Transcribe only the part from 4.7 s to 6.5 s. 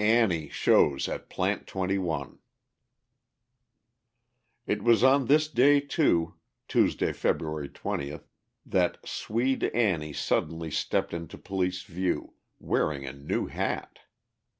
was on this day, too